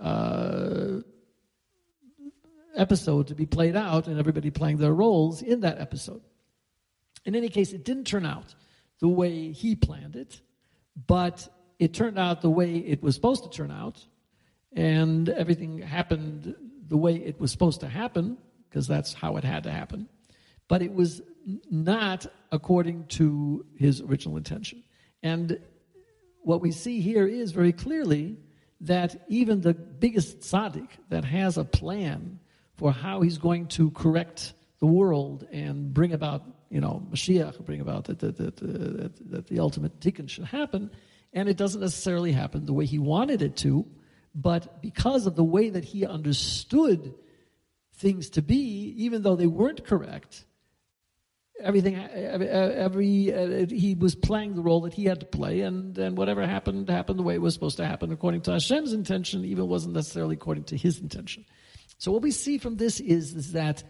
uh, 0.00 1.00
episode 2.76 3.28
to 3.28 3.34
be 3.34 3.46
played 3.46 3.76
out, 3.76 4.06
and 4.08 4.18
everybody 4.18 4.50
playing 4.50 4.78
their 4.78 4.92
roles 4.92 5.42
in 5.42 5.60
that 5.60 5.80
episode. 5.80 6.22
In 7.24 7.34
any 7.34 7.48
case, 7.48 7.72
it 7.72 7.84
didn't 7.84 8.04
turn 8.04 8.26
out 8.26 8.54
the 9.00 9.08
way 9.08 9.52
he 9.52 9.74
planned 9.74 10.16
it, 10.16 10.40
but 11.06 11.48
it 11.78 11.94
turned 11.94 12.18
out 12.18 12.42
the 12.42 12.50
way 12.50 12.76
it 12.76 13.02
was 13.02 13.14
supposed 13.14 13.44
to 13.44 13.50
turn 13.50 13.70
out, 13.70 14.04
and 14.72 15.28
everything 15.28 15.78
happened 15.78 16.54
the 16.88 16.96
way 16.96 17.16
it 17.16 17.40
was 17.40 17.50
supposed 17.50 17.80
to 17.80 17.88
happen 17.88 18.36
because 18.72 18.86
that's 18.86 19.12
how 19.12 19.36
it 19.36 19.44
had 19.44 19.64
to 19.64 19.70
happen. 19.70 20.08
But 20.66 20.80
it 20.80 20.94
was 20.94 21.20
not 21.70 22.26
according 22.50 23.06
to 23.08 23.66
his 23.76 24.00
original 24.00 24.38
intention. 24.38 24.82
And 25.22 25.58
what 26.40 26.62
we 26.62 26.72
see 26.72 27.02
here 27.02 27.26
is 27.26 27.52
very 27.52 27.72
clearly 27.72 28.38
that 28.80 29.24
even 29.28 29.60
the 29.60 29.74
biggest 29.74 30.40
tzaddik 30.40 30.88
that 31.10 31.24
has 31.24 31.58
a 31.58 31.64
plan 31.64 32.40
for 32.76 32.92
how 32.92 33.20
he's 33.20 33.36
going 33.36 33.66
to 33.68 33.90
correct 33.90 34.54
the 34.80 34.86
world 34.86 35.46
and 35.52 35.92
bring 35.92 36.14
about, 36.14 36.42
you 36.70 36.80
know, 36.80 37.06
Mashiach, 37.10 37.64
bring 37.66 37.82
about 37.82 38.04
that, 38.04 38.20
that, 38.20 38.38
that, 38.38 38.56
that, 38.56 39.30
that 39.30 39.46
the 39.48 39.60
ultimate 39.60 40.00
tikkun 40.00 40.30
should 40.30 40.46
happen, 40.46 40.90
and 41.34 41.46
it 41.48 41.58
doesn't 41.58 41.82
necessarily 41.82 42.32
happen 42.32 42.64
the 42.64 42.72
way 42.72 42.86
he 42.86 42.98
wanted 42.98 43.42
it 43.42 43.56
to, 43.58 43.86
but 44.34 44.80
because 44.80 45.26
of 45.26 45.36
the 45.36 45.44
way 45.44 45.68
that 45.68 45.84
he 45.84 46.06
understood 46.06 47.14
things 48.02 48.30
to 48.30 48.42
be, 48.42 48.94
even 48.98 49.22
though 49.22 49.36
they 49.36 49.46
weren't 49.46 49.86
correct. 49.86 50.44
Everything, 51.62 51.94
every, 51.96 52.48
every 52.48 53.32
uh, 53.32 53.66
he 53.66 53.94
was 53.94 54.16
playing 54.16 54.56
the 54.56 54.62
role 54.62 54.80
that 54.82 54.92
he 54.92 55.04
had 55.04 55.20
to 55.20 55.26
play, 55.26 55.60
and, 55.60 55.96
and 55.96 56.18
whatever 56.18 56.44
happened 56.44 56.90
happened 56.90 57.18
the 57.18 57.22
way 57.22 57.34
it 57.34 57.40
was 57.40 57.54
supposed 57.54 57.76
to 57.76 57.86
happen, 57.86 58.10
according 58.10 58.40
to 58.42 58.52
Hashem's 58.52 58.92
intention, 58.92 59.44
even 59.44 59.68
wasn't 59.68 59.94
necessarily 59.94 60.34
according 60.34 60.64
to 60.64 60.76
his 60.76 60.98
intention. 60.98 61.44
So 61.98 62.10
what 62.10 62.22
we 62.22 62.32
see 62.32 62.58
from 62.58 62.76
this 62.76 62.98
is, 62.98 63.34
is 63.34 63.52
that 63.52 63.84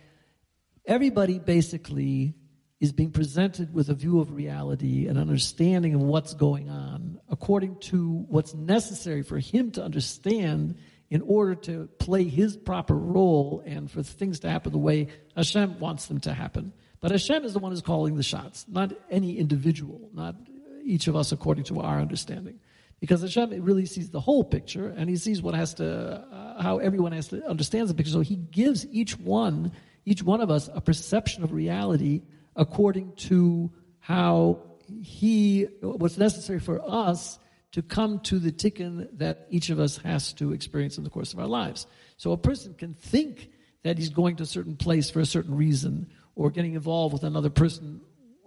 everybody 0.84 1.38
basically 1.38 2.34
is 2.78 2.92
being 2.92 3.12
presented 3.12 3.72
with 3.72 3.88
a 3.88 3.94
view 3.94 4.20
of 4.20 4.32
reality, 4.32 5.06
an 5.06 5.16
understanding 5.16 5.94
of 5.94 6.02
what's 6.02 6.34
going 6.34 6.68
on, 6.68 7.20
according 7.30 7.78
to 7.78 8.26
what's 8.28 8.54
necessary 8.54 9.22
for 9.22 9.38
him 9.38 9.70
to 9.70 9.82
understand 9.82 10.76
in 11.12 11.20
order 11.20 11.54
to 11.54 11.86
play 11.98 12.24
his 12.24 12.56
proper 12.56 12.94
role 12.94 13.62
and 13.66 13.90
for 13.90 14.02
things 14.02 14.40
to 14.40 14.48
happen 14.48 14.72
the 14.72 14.78
way 14.78 15.08
Hashem 15.36 15.78
wants 15.78 16.06
them 16.06 16.20
to 16.20 16.32
happen. 16.32 16.72
But 17.00 17.10
Hashem 17.10 17.44
is 17.44 17.52
the 17.52 17.58
one 17.58 17.70
who's 17.70 17.82
calling 17.82 18.16
the 18.16 18.22
shots, 18.22 18.64
not 18.66 18.94
any 19.10 19.36
individual, 19.36 20.08
not 20.14 20.36
each 20.82 21.08
of 21.08 21.14
us 21.14 21.30
according 21.30 21.64
to 21.64 21.80
our 21.80 22.00
understanding. 22.00 22.60
Because 22.98 23.20
Hashem 23.20 23.62
really 23.62 23.84
sees 23.84 24.08
the 24.08 24.20
whole 24.20 24.42
picture 24.42 24.88
and 24.88 25.10
he 25.10 25.16
sees 25.16 25.42
what 25.42 25.54
has 25.54 25.74
to, 25.74 25.86
uh, 25.86 26.62
how 26.62 26.78
everyone 26.78 27.12
has 27.12 27.28
to 27.28 27.46
understand 27.46 27.88
the 27.88 27.94
picture. 27.94 28.12
So 28.12 28.20
he 28.20 28.36
gives 28.36 28.86
each 28.86 29.18
one, 29.18 29.72
each 30.06 30.22
one 30.22 30.40
of 30.40 30.50
us 30.50 30.70
a 30.72 30.80
perception 30.80 31.44
of 31.44 31.52
reality 31.52 32.22
according 32.56 33.12
to 33.28 33.70
how 33.98 34.62
he, 35.02 35.64
what's 35.82 36.16
necessary 36.16 36.58
for 36.58 36.80
us 36.82 37.38
to 37.72 37.82
come 37.82 38.20
to 38.20 38.38
the 38.38 38.52
tikkun 38.52 39.08
that 39.18 39.46
each 39.50 39.70
of 39.70 39.80
us 39.80 39.96
has 39.98 40.32
to 40.34 40.52
experience 40.52 40.98
in 40.98 41.04
the 41.04 41.10
course 41.10 41.32
of 41.32 41.38
our 41.38 41.46
lives. 41.46 41.86
So 42.16 42.32
a 42.32 42.36
person 42.36 42.74
can 42.74 42.94
think 42.94 43.50
that 43.82 43.98
he's 43.98 44.10
going 44.10 44.36
to 44.36 44.44
a 44.44 44.46
certain 44.46 44.76
place 44.76 45.10
for 45.10 45.20
a 45.20 45.26
certain 45.26 45.56
reason, 45.56 46.08
or 46.36 46.50
getting 46.50 46.74
involved 46.74 47.12
with 47.12 47.24
another 47.24 47.50
person 47.50 48.00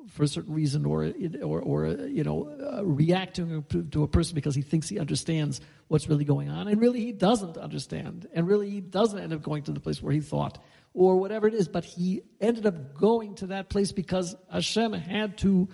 for 0.07 0.23
a 0.23 0.27
certain 0.27 0.53
reason, 0.53 0.85
or 0.85 1.11
or, 1.43 1.59
or 1.59 1.87
you 1.87 2.23
know, 2.23 2.47
uh, 2.47 2.85
reacting 2.85 3.65
to 3.91 4.03
a 4.03 4.07
person 4.07 4.35
because 4.35 4.55
he 4.55 4.61
thinks 4.61 4.87
he 4.87 4.99
understands 4.99 5.59
what's 5.87 6.07
really 6.07 6.23
going 6.23 6.49
on, 6.49 6.67
and 6.67 6.79
really 6.79 7.01
he 7.01 7.11
doesn't 7.11 7.57
understand, 7.57 8.27
and 8.33 8.47
really 8.47 8.69
he 8.69 8.79
doesn't 8.79 9.19
end 9.19 9.33
up 9.33 9.41
going 9.41 9.63
to 9.63 9.71
the 9.71 9.79
place 9.79 10.01
where 10.01 10.13
he 10.13 10.21
thought, 10.21 10.63
or 10.93 11.17
whatever 11.17 11.47
it 11.47 11.53
is. 11.53 11.67
But 11.67 11.83
he 11.83 12.21
ended 12.39 12.65
up 12.65 12.93
going 12.93 13.35
to 13.35 13.47
that 13.47 13.69
place 13.69 13.91
because 13.91 14.35
Hashem 14.49 14.93
had 14.93 15.37
to 15.39 15.67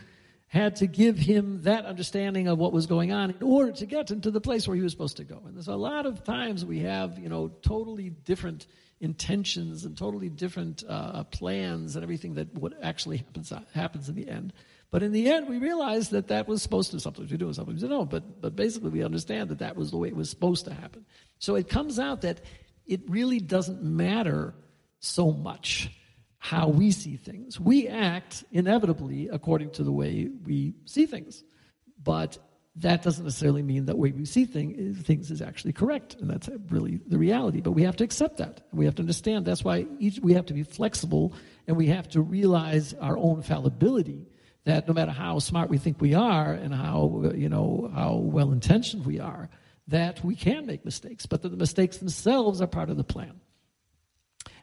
had 0.51 0.75
to 0.75 0.85
give 0.85 1.17
him 1.17 1.61
that 1.61 1.85
understanding 1.85 2.49
of 2.49 2.57
what 2.57 2.73
was 2.73 2.85
going 2.85 3.13
on 3.13 3.31
in 3.31 3.41
order 3.41 3.71
to 3.71 3.85
get 3.85 4.11
him 4.11 4.19
to 4.19 4.29
the 4.29 4.41
place 4.41 4.67
where 4.67 4.75
he 4.75 4.83
was 4.83 4.91
supposed 4.91 5.15
to 5.15 5.23
go. 5.23 5.41
And 5.45 5.55
there's 5.55 5.69
a 5.69 5.77
lot 5.77 6.05
of 6.05 6.25
times 6.25 6.65
we 6.65 6.79
have, 6.79 7.17
you 7.17 7.29
know, 7.29 7.47
totally 7.61 8.09
different 8.09 8.67
intentions 8.99 9.85
and 9.85 9.97
totally 9.97 10.27
different 10.27 10.83
uh, 10.85 11.23
plans 11.23 11.95
and 11.95 12.03
everything 12.03 12.33
that 12.33 12.53
what 12.53 12.73
actually 12.83 13.17
happens 13.17 13.53
happens 13.73 14.09
in 14.09 14.15
the 14.15 14.27
end. 14.27 14.51
But 14.89 15.03
in 15.03 15.13
the 15.13 15.31
end, 15.31 15.47
we 15.47 15.57
realize 15.57 16.09
that 16.09 16.27
that 16.27 16.49
was 16.49 16.61
supposed 16.61 16.91
to. 16.91 16.99
Sometimes 16.99 17.31
we 17.31 17.37
do, 17.37 17.53
sometimes 17.53 17.81
we 17.81 17.87
don't. 17.87 18.09
But 18.09 18.41
but 18.41 18.53
basically, 18.53 18.89
we 18.89 19.05
understand 19.05 19.47
that 19.51 19.59
that 19.59 19.77
was 19.77 19.91
the 19.91 19.97
way 19.97 20.09
it 20.09 20.17
was 20.17 20.29
supposed 20.29 20.65
to 20.65 20.73
happen. 20.73 21.05
So 21.39 21.55
it 21.55 21.69
comes 21.69 21.97
out 21.97 22.23
that 22.23 22.41
it 22.85 23.09
really 23.09 23.39
doesn't 23.39 23.81
matter 23.81 24.53
so 24.99 25.31
much 25.31 25.89
how 26.51 26.67
we 26.67 26.91
see 26.91 27.15
things. 27.15 27.61
We 27.61 27.87
act 27.87 28.43
inevitably 28.51 29.29
according 29.29 29.69
to 29.71 29.85
the 29.85 29.91
way 29.93 30.27
we 30.45 30.73
see 30.83 31.05
things, 31.05 31.45
but 32.03 32.37
that 32.75 33.03
doesn't 33.03 33.23
necessarily 33.23 33.63
mean 33.63 33.85
that 33.85 33.97
way 33.97 34.11
we 34.11 34.25
see 34.25 34.43
thing, 34.43 34.93
things 34.95 35.31
is 35.31 35.41
actually 35.41 35.71
correct, 35.71 36.17
and 36.19 36.29
that's 36.29 36.49
really 36.67 36.99
the 37.07 37.17
reality. 37.17 37.61
But 37.61 37.71
we 37.71 37.83
have 37.83 37.95
to 37.97 38.03
accept 38.03 38.35
that. 38.39 38.67
We 38.73 38.83
have 38.83 38.95
to 38.95 39.01
understand. 39.01 39.45
That's 39.45 39.63
why 39.63 39.87
each, 39.97 40.19
we 40.19 40.33
have 40.33 40.45
to 40.47 40.53
be 40.53 40.63
flexible, 40.63 41.33
and 41.67 41.77
we 41.77 41.87
have 41.87 42.09
to 42.09 42.21
realize 42.21 42.93
our 42.95 43.17
own 43.17 43.43
fallibility. 43.43 44.27
That 44.65 44.89
no 44.89 44.93
matter 44.93 45.11
how 45.11 45.39
smart 45.39 45.69
we 45.69 45.77
think 45.77 46.01
we 46.01 46.15
are, 46.15 46.51
and 46.51 46.75
how 46.75 47.31
you 47.33 47.47
know 47.47 47.89
how 47.95 48.15
well 48.15 48.51
intentioned 48.51 49.05
we 49.05 49.21
are, 49.21 49.49
that 49.87 50.21
we 50.21 50.35
can 50.35 50.65
make 50.65 50.83
mistakes, 50.83 51.25
but 51.25 51.43
that 51.43 51.49
the 51.49 51.55
mistakes 51.55 51.99
themselves 51.99 52.61
are 52.61 52.67
part 52.67 52.89
of 52.89 52.97
the 52.97 53.05
plan. 53.05 53.39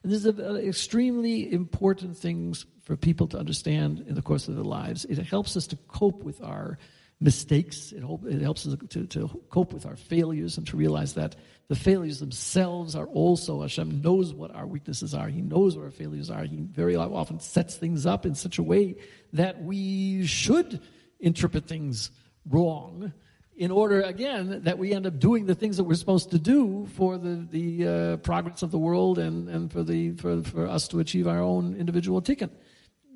And 0.02 0.12
this 0.12 0.24
is 0.24 0.26
an 0.26 0.40
uh, 0.40 0.54
extremely 0.54 1.52
important 1.52 2.16
things 2.16 2.66
for 2.82 2.96
people 2.96 3.26
to 3.28 3.38
understand 3.38 4.04
in 4.06 4.14
the 4.14 4.22
course 4.22 4.48
of 4.48 4.54
their 4.54 4.64
lives. 4.64 5.04
It 5.04 5.18
helps 5.18 5.56
us 5.56 5.66
to 5.68 5.76
cope 5.88 6.22
with 6.22 6.42
our 6.42 6.78
mistakes. 7.20 7.92
It, 7.92 8.04
it 8.26 8.40
helps 8.40 8.66
us 8.66 8.76
to, 8.90 9.06
to 9.06 9.42
cope 9.50 9.72
with 9.72 9.86
our 9.86 9.96
failures 9.96 10.56
and 10.56 10.66
to 10.68 10.76
realize 10.76 11.14
that 11.14 11.36
the 11.68 11.76
failures 11.76 12.20
themselves 12.20 12.94
are 12.94 13.06
also, 13.06 13.60
Hashem 13.60 14.00
knows 14.00 14.32
what 14.32 14.54
our 14.54 14.66
weaknesses 14.66 15.14
are. 15.14 15.28
He 15.28 15.42
knows 15.42 15.76
what 15.76 15.84
our 15.84 15.90
failures 15.90 16.30
are. 16.30 16.44
He 16.44 16.56
very 16.56 16.96
often 16.96 17.40
sets 17.40 17.76
things 17.76 18.06
up 18.06 18.24
in 18.24 18.34
such 18.34 18.58
a 18.58 18.62
way 18.62 18.96
that 19.32 19.62
we 19.62 20.24
should 20.26 20.80
interpret 21.20 21.66
things 21.66 22.10
wrong 22.48 23.12
in 23.58 23.72
order, 23.72 24.02
again, 24.02 24.60
that 24.62 24.78
we 24.78 24.92
end 24.92 25.04
up 25.04 25.18
doing 25.18 25.46
the 25.46 25.54
things 25.54 25.78
that 25.78 25.84
we're 25.84 25.96
supposed 25.96 26.30
to 26.30 26.38
do 26.38 26.86
for 26.94 27.18
the, 27.18 27.44
the 27.50 27.88
uh, 27.88 28.16
progress 28.18 28.62
of 28.62 28.70
the 28.70 28.78
world 28.78 29.18
and, 29.18 29.48
and 29.48 29.72
for, 29.72 29.82
the, 29.82 30.12
for, 30.12 30.44
for 30.44 30.68
us 30.68 30.86
to 30.86 31.00
achieve 31.00 31.26
our 31.26 31.40
own 31.40 31.74
individual 31.74 32.22
tikkun. 32.22 32.50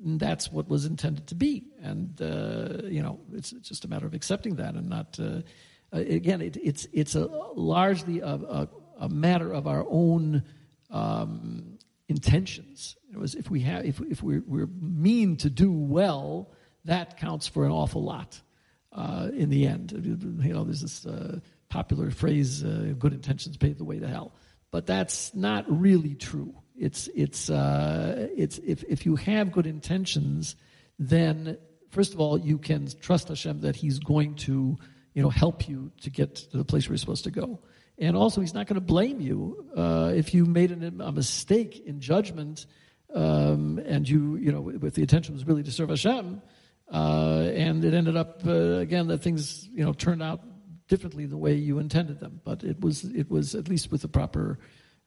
And 0.03 0.19
that's 0.19 0.51
what 0.51 0.67
was 0.67 0.85
intended 0.85 1.27
to 1.27 1.35
be. 1.35 1.63
And, 1.81 2.21
uh, 2.21 2.85
you 2.89 3.01
know, 3.01 3.21
it's, 3.31 3.53
it's, 3.53 3.69
just 3.69 3.85
a 3.85 3.87
matter 3.87 4.05
of 4.05 4.13
accepting 4.13 4.57
that 4.57 4.75
and 4.75 4.89
not, 4.89 5.17
uh, 5.17 5.43
uh 5.93 5.99
again, 5.99 6.41
it, 6.41 6.57
it's, 6.61 6.87
it's 6.91 7.15
a 7.15 7.25
largely 7.55 8.19
a, 8.19 8.25
a, 8.25 8.69
a 8.99 9.07
matter 9.07 9.53
of 9.53 9.65
our 9.65 9.85
own 9.89 10.43
um, 10.89 11.79
intentions. 12.09 12.97
It 13.13 13.17
was 13.17 13.33
if 13.35 13.49
we 13.49 13.61
have, 13.61 13.85
if, 13.85 14.01
if 14.01 14.21
we're, 14.21 14.43
we're 14.45 14.67
mean 14.67 15.37
to 15.37 15.49
do 15.49 15.71
well, 15.71 16.51
that 16.83 17.15
counts 17.15 17.47
for 17.47 17.63
an 17.63 17.71
awful 17.71 18.03
lot 18.03 18.41
uh, 18.93 19.29
in 19.33 19.49
the 19.49 19.65
end. 19.67 19.91
You 20.43 20.53
know, 20.53 20.63
there's 20.63 20.81
this 20.81 21.05
uh, 21.05 21.39
popular 21.69 22.11
phrase, 22.11 22.63
uh, 22.63 22.93
good 22.97 23.13
intentions 23.13 23.57
pave 23.57 23.77
the 23.77 23.83
way 23.83 23.99
to 23.99 24.07
hell. 24.07 24.33
But 24.71 24.85
that's 24.85 25.33
not 25.35 25.65
really 25.67 26.15
true. 26.15 26.53
It's, 26.75 27.07
it's, 27.13 27.49
uh, 27.49 28.29
it's 28.35 28.59
if, 28.59 28.83
if 28.83 29.05
you 29.05 29.15
have 29.17 29.51
good 29.51 29.67
intentions, 29.67 30.55
then 30.97 31.57
first 31.89 32.13
of 32.13 32.19
all, 32.19 32.39
you 32.39 32.57
can 32.57 32.87
trust 33.01 33.27
Hashem 33.27 33.61
that 33.61 33.75
He's 33.75 33.99
going 33.99 34.35
to 34.35 34.77
you 35.13 35.21
know, 35.21 35.29
help 35.29 35.67
you 35.69 35.91
to 36.01 36.09
get 36.09 36.35
to 36.35 36.57
the 36.57 36.65
place 36.65 36.87
where 36.87 36.93
you're 36.93 36.99
supposed 36.99 37.25
to 37.25 37.31
go. 37.31 37.59
And 37.99 38.17
also, 38.17 38.41
He's 38.41 38.55
not 38.55 38.65
going 38.67 38.75
to 38.75 38.81
blame 38.81 39.21
you 39.21 39.67
uh, 39.75 40.11
if 40.15 40.33
you 40.33 40.45
made 40.45 40.71
an, 40.71 41.01
a 41.01 41.11
mistake 41.11 41.83
in 41.85 41.99
judgment 41.99 42.65
um, 43.13 43.79
and 43.85 44.09
you, 44.09 44.37
you 44.37 44.51
know, 44.51 44.61
with 44.61 44.95
the 44.95 45.01
intention 45.01 45.35
was 45.35 45.45
really 45.45 45.63
to 45.63 45.71
serve 45.71 45.89
Hashem 45.89 46.41
uh, 46.91 47.49
and 47.53 47.83
it 47.85 47.93
ended 47.93 48.17
up 48.17 48.45
uh, 48.45 48.51
again 48.51 49.07
that 49.07 49.19
things 49.19 49.67
you 49.67 49.83
know 49.83 49.93
turned 49.93 50.21
out 50.21 50.41
differently 50.87 51.25
the 51.25 51.37
way 51.37 51.53
you 51.53 51.79
intended 51.79 52.19
them. 52.19 52.41
But 52.43 52.63
it 52.63 52.79
was 52.81 53.03
it 53.03 53.29
was 53.29 53.55
at 53.55 53.67
least 53.67 53.91
with 53.91 54.01
the 54.01 54.07
proper 54.07 54.59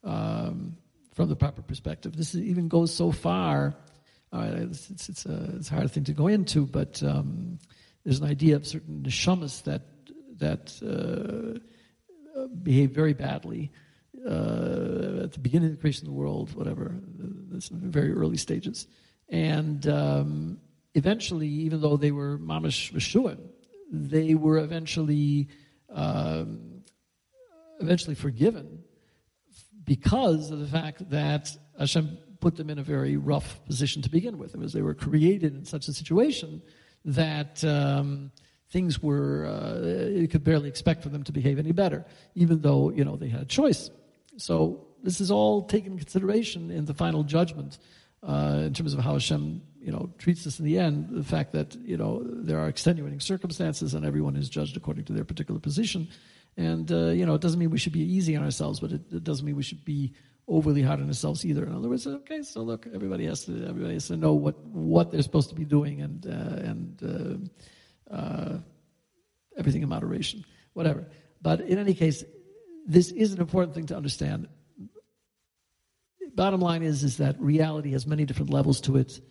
um, 0.03 0.77
from 1.13 1.29
the 1.29 1.35
proper 1.35 1.61
perspective. 1.61 2.15
This 2.15 2.35
even 2.35 2.67
goes 2.67 2.93
so 2.93 3.11
far. 3.11 3.75
Uh, 4.31 4.51
it's 4.55 4.89
it's, 4.89 5.09
it's, 5.09 5.25
a, 5.25 5.51
it's 5.55 5.71
a 5.71 5.75
hard 5.75 5.91
thing 5.91 6.03
to 6.05 6.13
go 6.13 6.27
into, 6.27 6.65
but 6.65 7.01
um, 7.03 7.59
there's 8.03 8.19
an 8.19 8.27
idea 8.27 8.55
of 8.55 8.67
certain 8.67 9.03
neshamas 9.03 9.63
that 9.63 9.83
that 10.37 10.77
uh, 10.83 11.59
behave 12.63 12.91
very 12.91 13.13
badly. 13.13 13.71
Uh, 14.25 15.21
at 15.23 15.31
the 15.31 15.39
beginning 15.39 15.69
of 15.69 15.75
the 15.75 15.79
creation 15.79 16.05
of 16.05 16.13
the 16.13 16.19
world, 16.19 16.53
whatever, 16.55 16.95
this 17.49 17.69
very 17.69 18.11
early 18.11 18.35
stages, 18.35 18.87
and 19.29 19.87
um, 19.87 20.59
eventually, 20.97 21.47
even 21.47 21.79
though 21.81 21.95
they 21.95 22.11
were 22.11 22.37
mamish 22.39 22.91
meshuim, 22.91 23.39
they 23.91 24.33
were 24.33 24.57
eventually 24.57 25.47
um, 25.89 26.81
eventually 27.79 28.15
forgiven 28.15 28.83
because 29.83 30.51
of 30.51 30.59
the 30.59 30.67
fact 30.67 31.09
that 31.09 31.55
Hashem 31.79 32.17
put 32.41 32.55
them 32.55 32.69
in 32.69 32.79
a 32.79 32.83
very 32.83 33.15
rough 33.15 33.63
position 33.65 34.01
to 34.01 34.09
begin 34.09 34.37
with. 34.37 34.53
It 34.53 34.59
was 34.59 34.73
they 34.73 34.81
were 34.81 34.93
created 34.93 35.55
in 35.55 35.65
such 35.65 35.87
a 35.87 35.93
situation 35.93 36.61
that 37.05 37.63
um, 37.63 38.31
things 38.71 39.01
were 39.01 39.45
uh, 39.45 40.09
you 40.21 40.27
could 40.27 40.43
barely 40.43 40.67
expect 40.67 41.03
for 41.03 41.09
them 41.09 41.23
to 41.23 41.31
behave 41.31 41.59
any 41.59 41.71
better, 41.71 42.05
even 42.33 42.61
though 42.61 42.89
you 42.89 43.05
know 43.05 43.15
they 43.15 43.29
had 43.29 43.41
a 43.41 43.45
choice. 43.45 43.91
So 44.37 44.87
this 45.03 45.21
is 45.21 45.29
all 45.29 45.63
taken 45.63 45.97
consideration 45.97 46.71
in 46.71 46.85
the 46.85 46.93
final 46.93 47.23
judgment 47.23 47.77
uh, 48.23 48.63
in 48.65 48.73
terms 48.73 48.93
of 48.93 48.99
how 48.99 49.13
Hashem 49.13 49.61
you 49.87 49.93
know, 49.93 50.09
treats 50.17 50.45
us 50.45 50.59
in 50.59 50.65
the 50.65 50.77
end, 50.77 51.07
the 51.09 51.23
fact 51.23 51.53
that, 51.53 51.73
you 51.75 51.95
know, 51.95 52.21
there 52.21 52.59
are 52.59 52.67
extenuating 52.67 53.21
circumstances 53.21 53.93
and 53.93 54.05
everyone 54.05 54.35
is 54.35 54.49
judged 54.49 54.75
according 54.75 55.05
to 55.05 55.13
their 55.13 55.23
particular 55.23 55.61
position. 55.61 56.09
And, 56.57 56.91
uh, 56.91 57.11
you 57.11 57.25
know, 57.25 57.35
it 57.35 57.41
doesn't 57.41 57.57
mean 57.57 57.69
we 57.69 57.77
should 57.77 57.93
be 57.93 58.01
easy 58.01 58.35
on 58.35 58.43
ourselves, 58.43 58.81
but 58.81 58.91
it, 58.91 59.01
it, 59.13 59.23
doesn't 59.23 59.45
mean 59.45 59.55
we 59.55 59.63
should 59.63 59.85
be 59.85 60.13
overly 60.45 60.81
hard 60.81 60.99
on 60.99 61.07
ourselves 61.07 61.45
either. 61.45 61.63
In 61.63 61.73
other 61.73 61.87
words, 61.87 62.05
okay, 62.05 62.43
so 62.43 62.63
look, 62.63 62.85
everybody 62.93 63.27
has 63.27 63.45
to, 63.45 63.65
everybody 63.65 63.93
has 63.93 64.07
to 64.07 64.17
know 64.17 64.33
what, 64.33 64.59
what 64.65 65.09
they're 65.09 65.21
supposed 65.21 65.47
to 65.49 65.55
be 65.55 65.63
doing 65.63 66.01
and, 66.01 66.25
uh, 66.25 66.69
and 66.69 67.49
uh, 68.11 68.13
uh 68.13 68.57
everything 69.57 69.83
in 69.83 69.87
moderation, 69.87 70.43
whatever. 70.73 71.07
But 71.41 71.61
in 71.61 71.77
any 71.77 71.93
case, 71.93 72.25
this 72.85 73.11
is 73.11 73.31
an 73.31 73.39
important 73.39 73.73
thing 73.73 73.85
to 73.85 73.95
understand. 73.95 74.49
Bottom 76.35 76.59
line 76.59 76.83
is, 76.83 77.05
is 77.05 77.17
that 77.17 77.39
reality 77.39 77.93
has 77.93 78.05
many 78.05 78.25
different 78.25 78.49
levels 78.49 78.81
to 78.81 78.97
it 78.97 79.21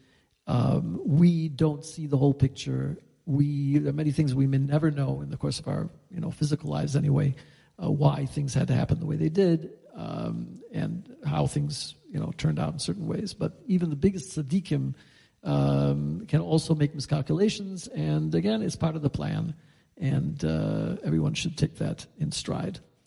um, 0.47 1.01
we 1.05 1.49
don't 1.49 1.85
see 1.85 2.07
the 2.07 2.17
whole 2.17 2.35
picture. 2.35 2.97
We 3.27 3.79
there 3.79 3.91
are 3.91 3.95
many 3.95 4.13
things 4.13 4.35
we 4.35 4.47
may 4.47 4.59
never 4.59 4.91
know 4.91 5.21
in 5.21 5.31
the 5.31 5.37
course 5.37 5.59
of 5.59 5.69
our 5.69 5.89
you 6.11 6.21
know 6.21 6.31
physical 6.31 6.71
lives 6.71 6.97
anyway. 6.97 7.35
Uh, 7.83 7.91
why 7.91 8.25
things 8.25 8.55
had 8.55 8.69
to 8.69 8.75
happen 8.75 8.99
the 9.01 9.07
way 9.07 9.17
they 9.17 9.29
did, 9.29 9.71
um, 9.95 10.61
and 10.73 11.15
how 11.27 11.47
things 11.47 11.95
you 12.11 12.21
know 12.21 12.33
turned 12.39 12.59
out 12.59 12.73
in 12.73 12.79
certain 12.79 13.07
ways. 13.07 13.35
But 13.35 13.61
even 13.67 13.91
the 13.91 13.97
biggest 13.97 14.37
tzaddikim 14.37 14.95
um, 15.43 16.25
can 16.27 16.41
also 16.41 16.75
make 16.75 16.95
miscalculations, 16.95 17.89
and 17.89 18.35
again, 18.35 18.63
it's 18.63 18.77
part 18.77 18.97
of 18.97 19.03
the 19.03 19.11
plan. 19.11 19.55
And 19.99 20.45
uh, 20.45 20.97
everyone 21.05 21.33
should 21.33 21.57
take 21.57 21.77
that 21.77 22.07
in 22.19 22.31
stride. 22.31 22.81